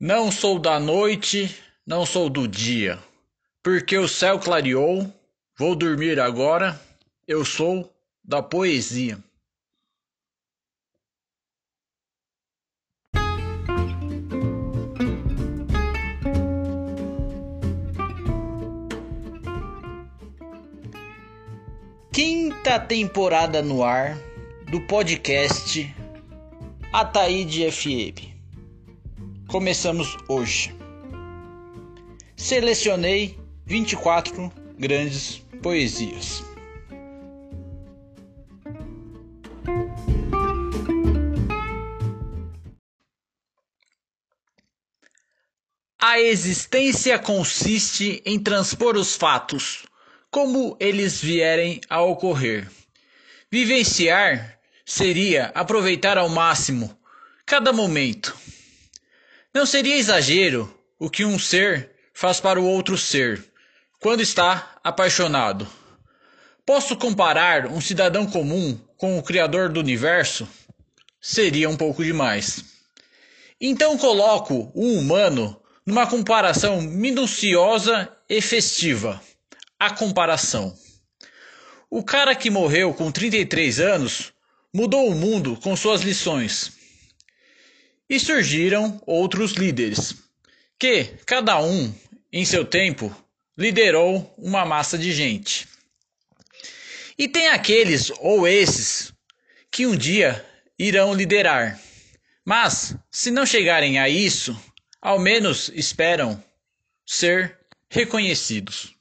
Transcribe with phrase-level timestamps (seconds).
[0.00, 3.00] Não sou da noite, não sou do dia,
[3.64, 5.12] porque o céu clareou,
[5.58, 6.80] vou dormir agora,
[7.26, 7.92] eu sou
[8.22, 9.18] da poesia.
[22.12, 24.16] Quinta temporada no ar
[24.70, 25.92] do podcast
[26.92, 28.37] Ataíde FM.
[29.48, 30.76] Começamos hoje.
[32.36, 36.44] Selecionei 24 grandes poesias.
[45.98, 49.86] A existência consiste em transpor os fatos
[50.30, 52.70] como eles vierem a ocorrer.
[53.50, 56.94] Vivenciar seria aproveitar ao máximo
[57.46, 58.36] cada momento.
[59.58, 63.44] Não seria exagero o que um ser faz para o outro ser
[64.00, 65.66] quando está apaixonado.
[66.64, 70.48] Posso comparar um cidadão comum com o Criador do universo?
[71.20, 72.66] Seria um pouco demais.
[73.60, 79.20] Então coloco o humano numa comparação minuciosa e festiva.
[79.76, 80.72] A comparação.
[81.90, 84.32] O cara que morreu com 33 anos
[84.72, 86.78] mudou o mundo com suas lições.
[88.08, 90.14] E surgiram outros líderes,
[90.78, 91.94] que, cada um,
[92.32, 93.14] em seu tempo,
[93.56, 95.68] liderou uma massa de gente.
[97.18, 99.12] E tem aqueles ou esses
[99.70, 100.44] que um dia
[100.78, 101.78] irão liderar.
[102.44, 104.58] Mas, se não chegarem a isso,
[105.02, 106.42] ao menos esperam
[107.04, 107.58] ser
[107.90, 108.97] reconhecidos.